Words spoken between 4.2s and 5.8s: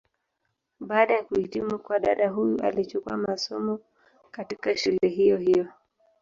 katika shule hiyo hiyo.